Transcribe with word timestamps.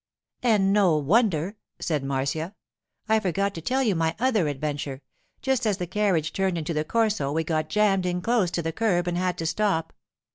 'And 0.41 0.73
no 0.73 0.97
wonder!' 0.97 1.57
said 1.77 2.03
Marcia. 2.03 2.55
'I 3.07 3.19
forgot 3.19 3.53
to 3.53 3.61
tell 3.61 3.83
you 3.83 3.93
my 3.93 4.15
other 4.19 4.47
adventure, 4.47 5.03
just 5.43 5.67
as 5.67 5.77
the 5.77 5.85
carriage 5.85 6.33
turned 6.33 6.57
into 6.57 6.73
the 6.73 6.83
Corso 6.83 7.31
we 7.31 7.43
got 7.43 7.69
jammed 7.69 8.07
in 8.07 8.19
close 8.19 8.49
to 8.49 8.63
the 8.63 8.73
curb 8.73 9.05
and 9.07 9.15
had 9.19 9.37
to 9.37 9.45
stop. 9.45 9.93